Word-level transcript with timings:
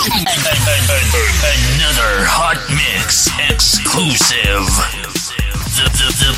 Another 0.00 0.24
hot 2.24 2.56
mix 2.72 3.28
exclusive. 3.52 4.64
The, 5.76 5.92
the, 5.92 6.08
the, 6.16 6.32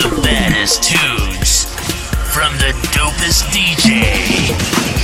the 0.00 0.22
baddest 0.22 0.82
tunes 0.82 1.66
from 2.32 2.56
the 2.56 2.72
dopest 2.96 3.52
DJ. 3.52 4.95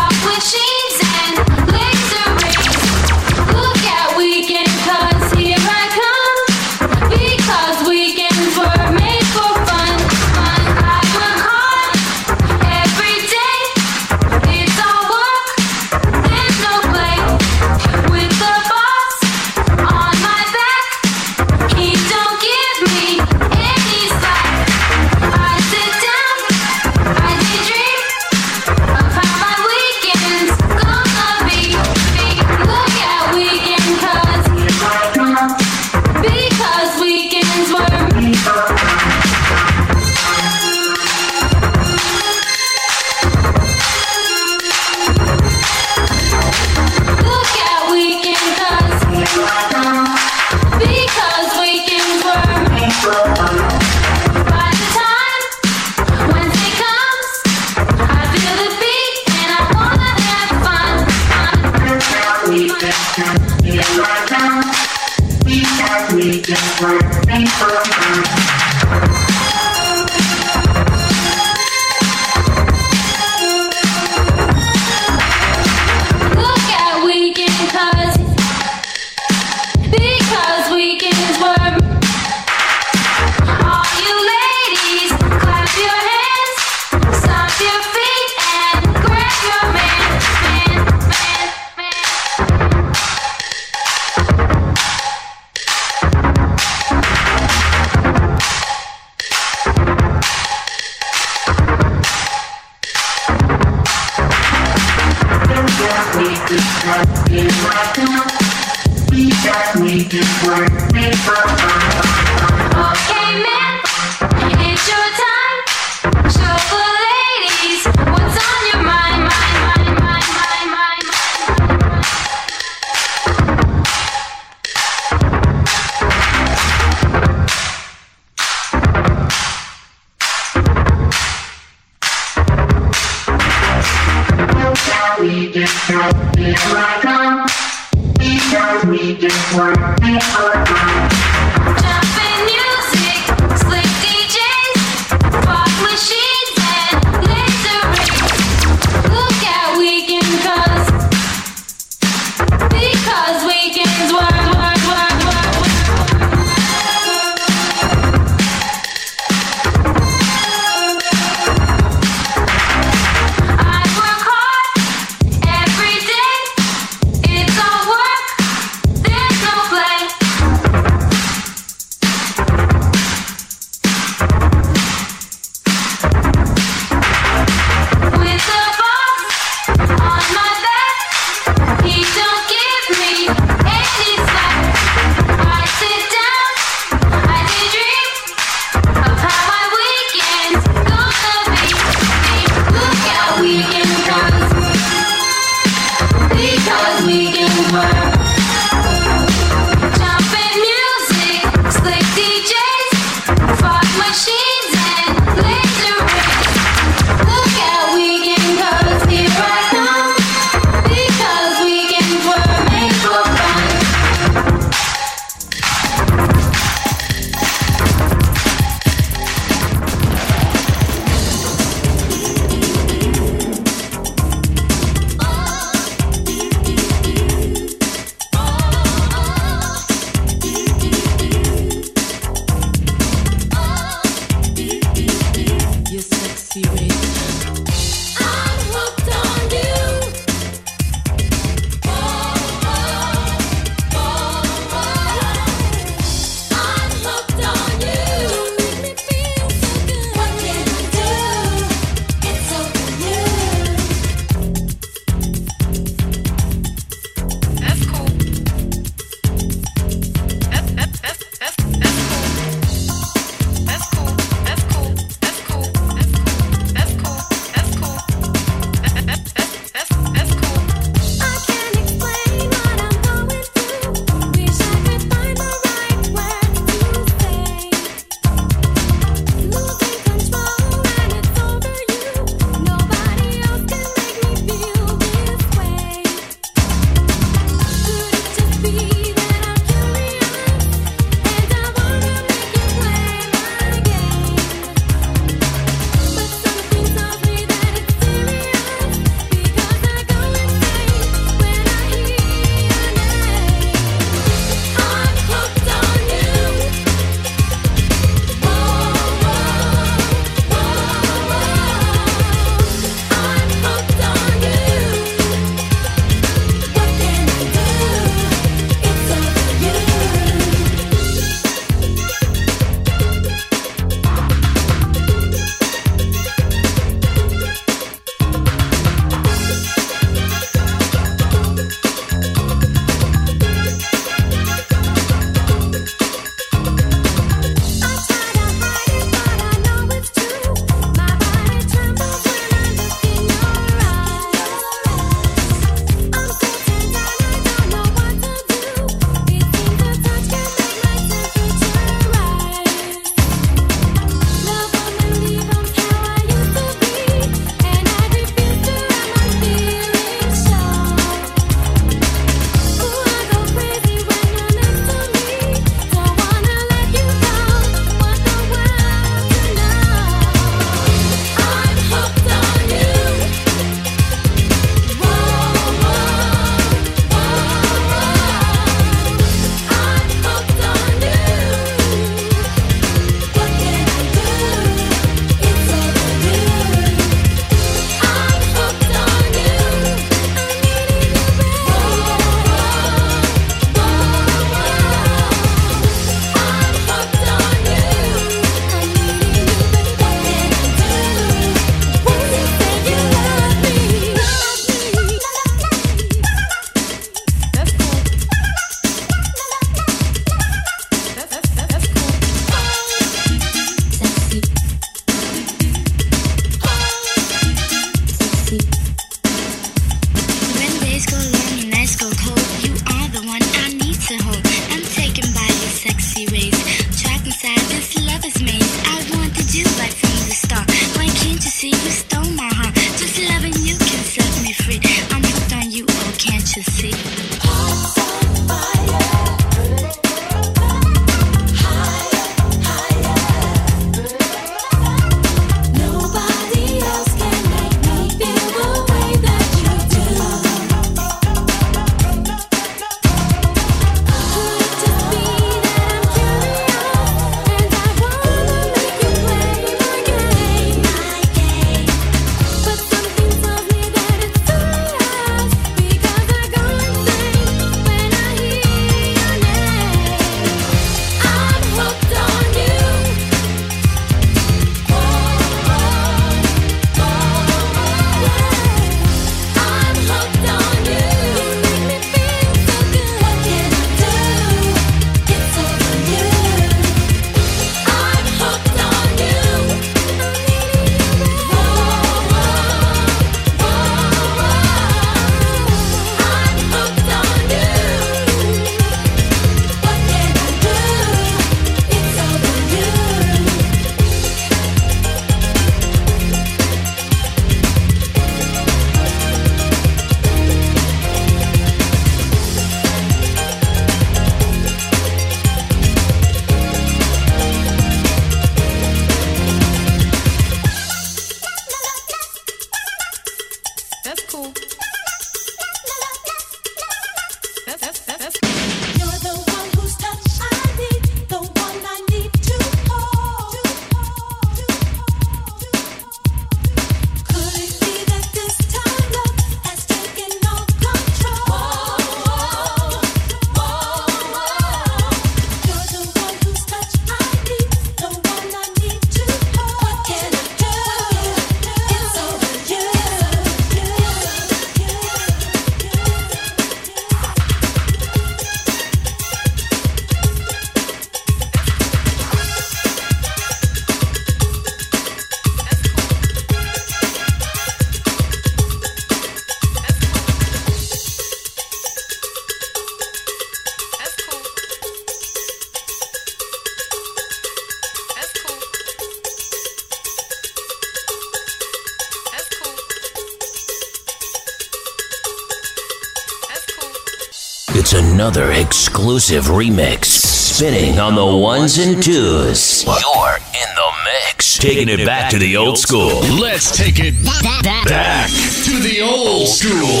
Another 588.24 588.52
exclusive 588.52 589.44
remix. 589.44 590.06
Spinning 590.06 590.98
on 590.98 591.14
the 591.14 591.36
ones 591.36 591.76
and 591.76 592.02
twos. 592.02 592.82
You're 592.86 593.36
in 593.36 593.70
the 593.74 593.90
mix. 594.06 594.56
Taking 594.56 594.88
it 594.88 595.04
back 595.04 595.30
to 595.32 595.38
the 595.38 595.58
old 595.58 595.76
school. 595.76 596.20
Let's 596.40 596.74
take 596.74 596.94
it 597.00 597.22
back 597.22 598.30
to 598.30 598.78
the 598.80 599.02
old 599.02 599.48
school. 599.48 600.00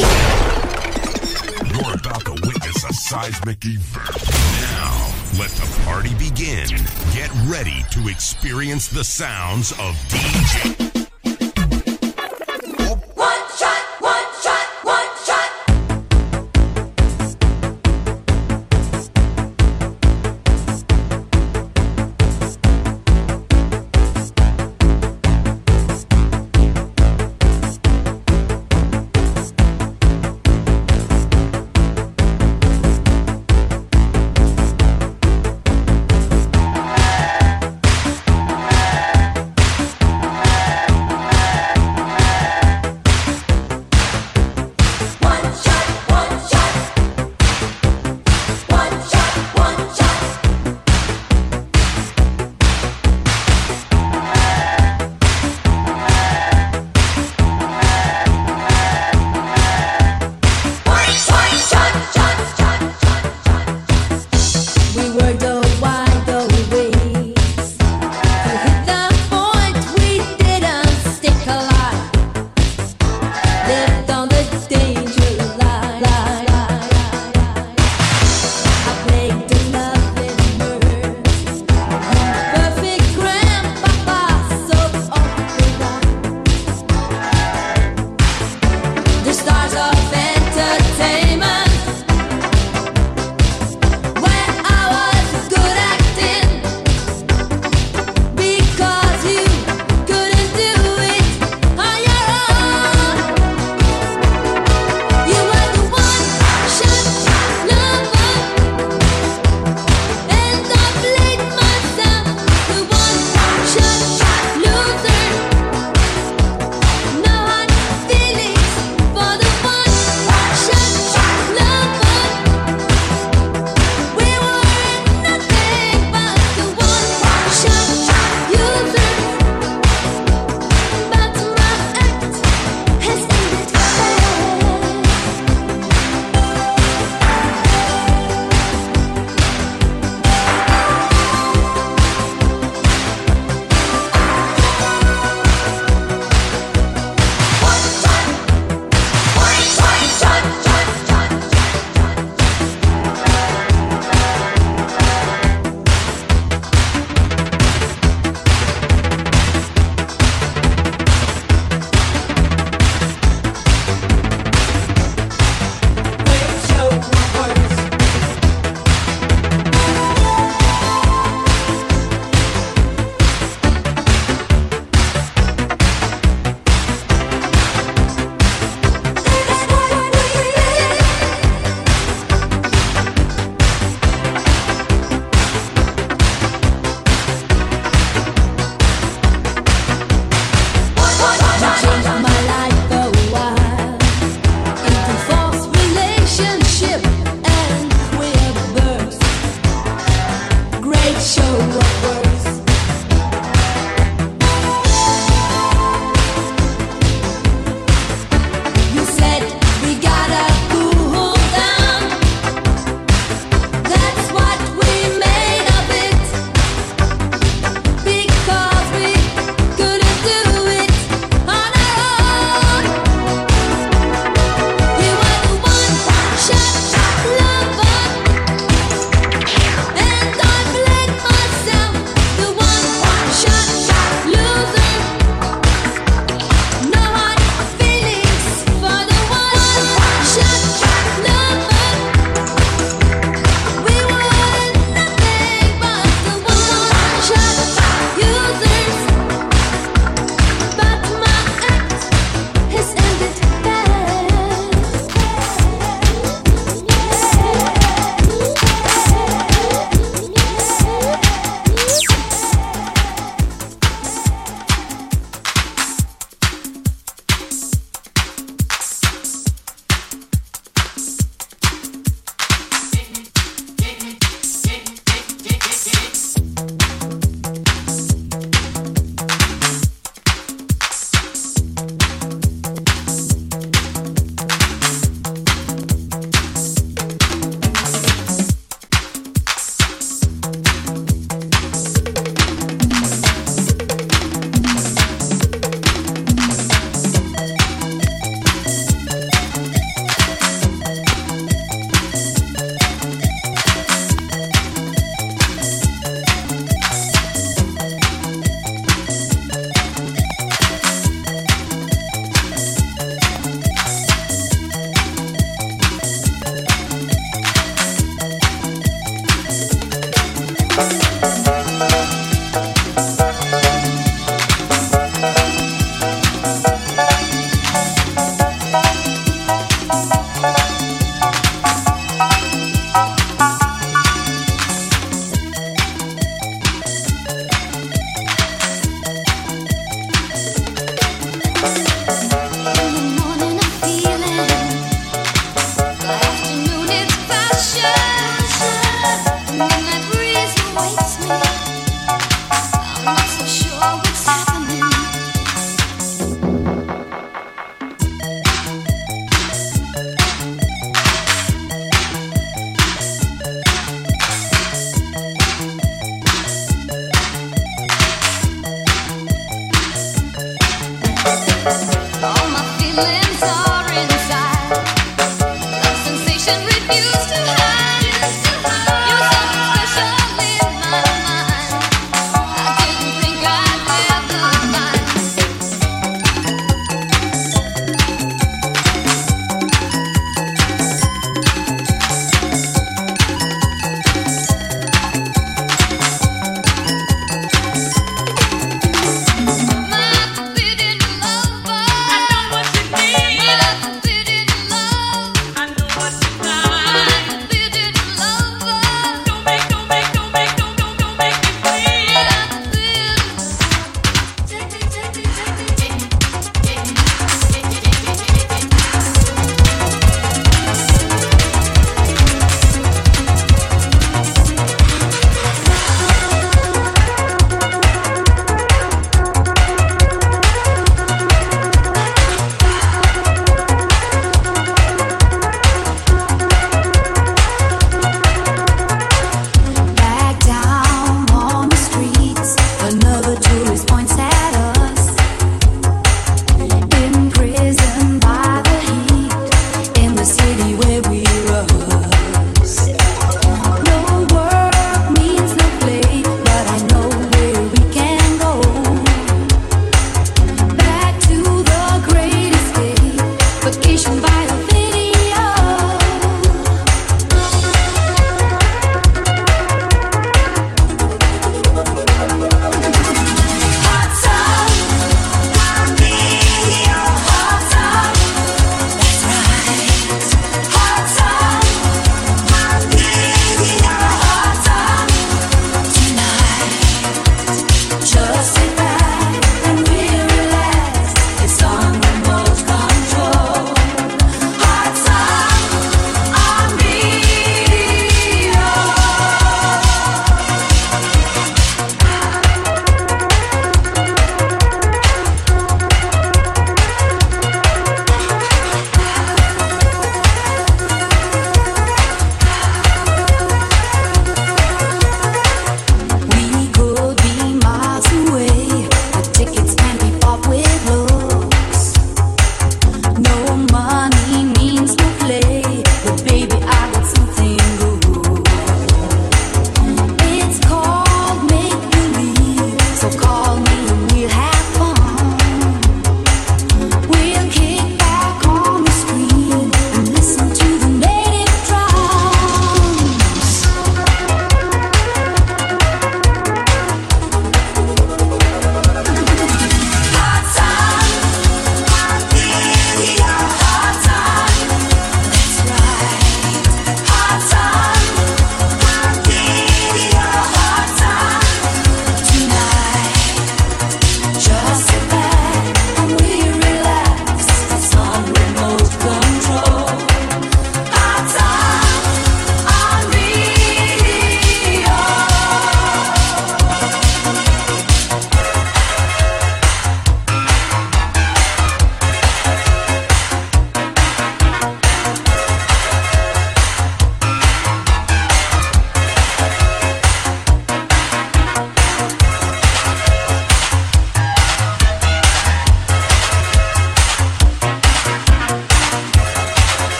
You're 1.68 1.96
about 1.96 2.24
to 2.24 2.32
witness 2.46 2.84
a 2.84 2.94
seismic 2.94 3.62
event. 3.62 4.24
Now, 4.72 5.14
let 5.38 5.50
the 5.50 5.82
party 5.84 6.14
begin. 6.14 6.66
Get 7.12 7.30
ready 7.44 7.84
to 7.90 8.08
experience 8.08 8.88
the 8.88 9.04
sounds 9.04 9.72
of 9.72 9.94
DJ. 10.08 10.93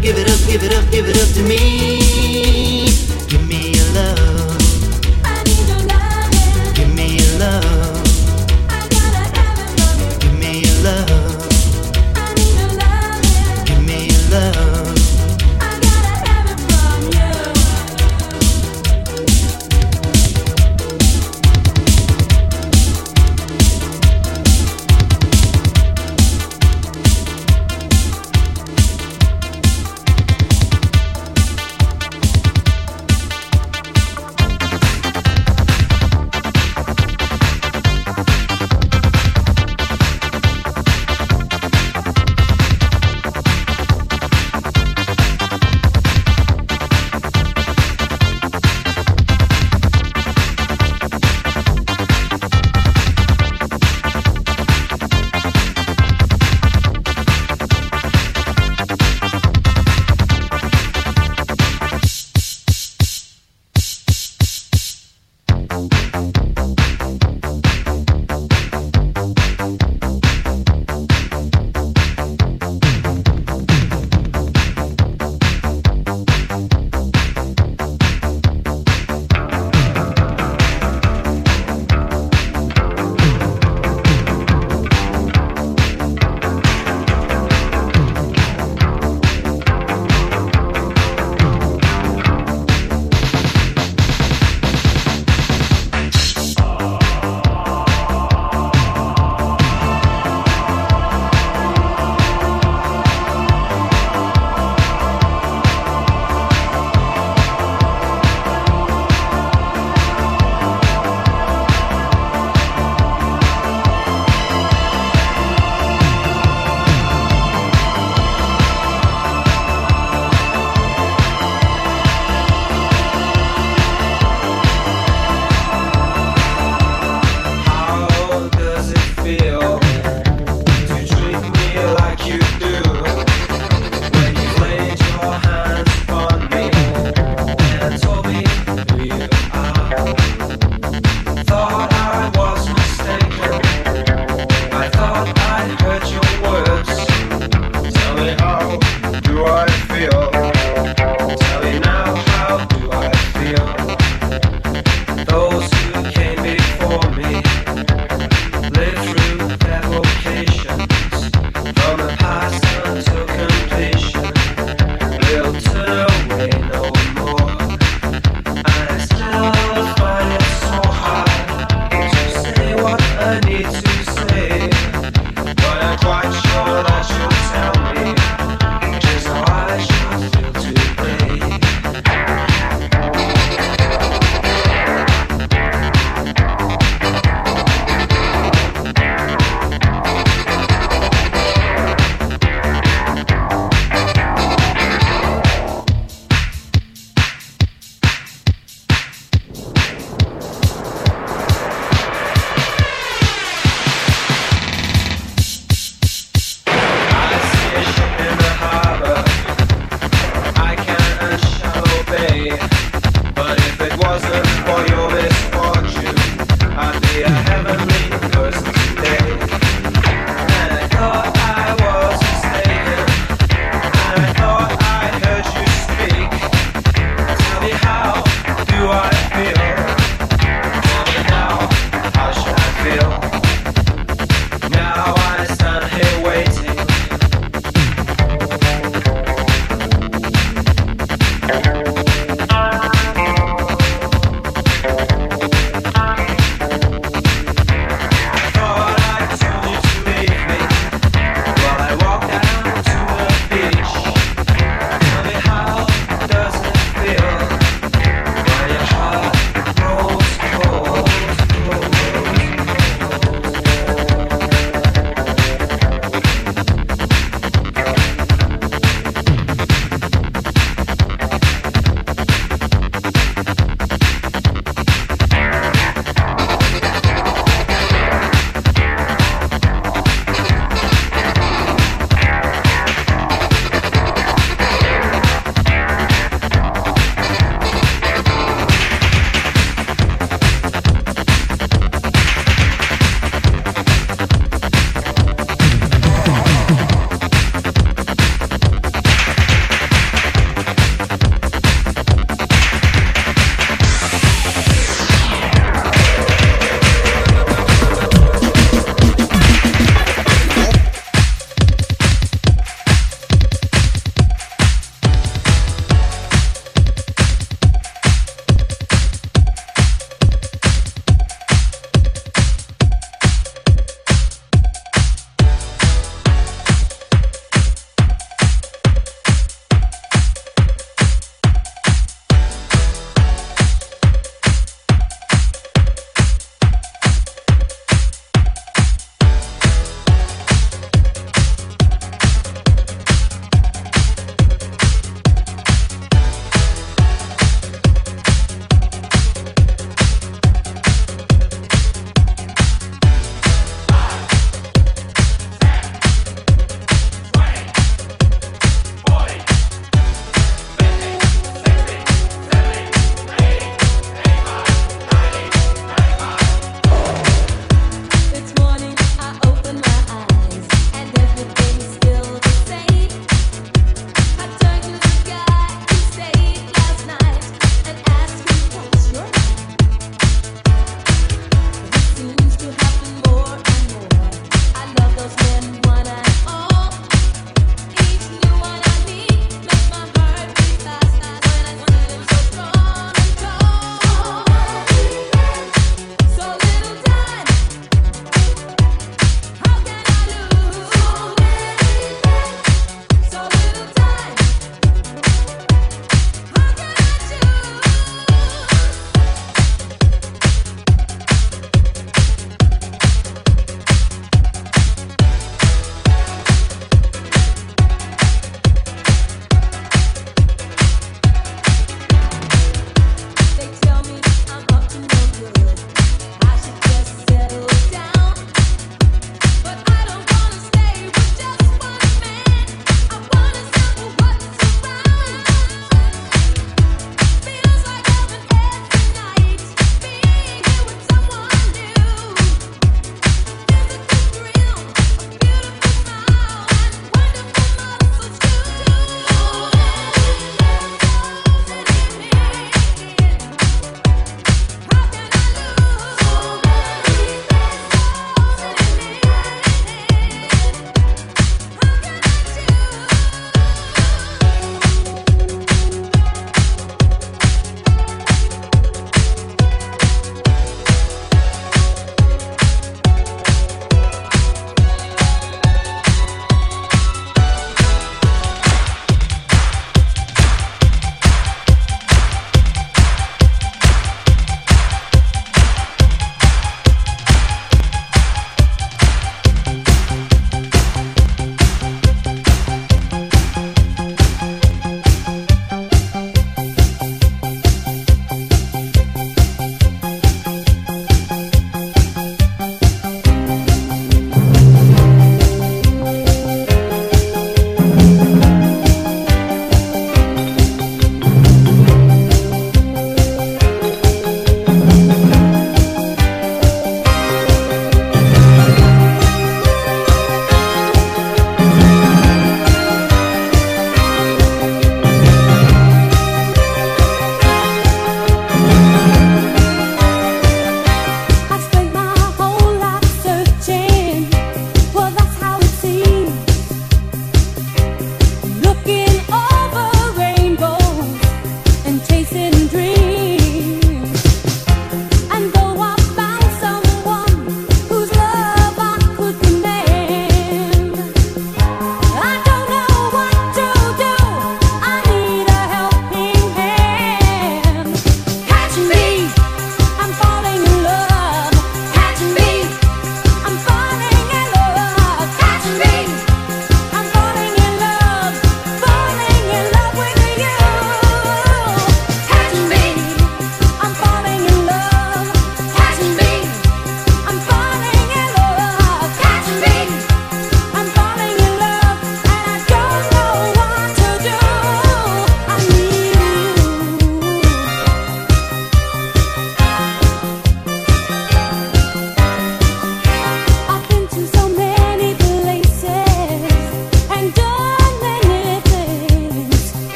Give 0.00 0.16
it 0.16 0.30
up, 0.30 0.38
give 0.46 0.62
it 0.62 0.72
up, 0.72 0.88
give 0.92 1.08
it 1.08 1.16
up 1.16 1.28
to 1.34 1.42
me. 1.42 2.01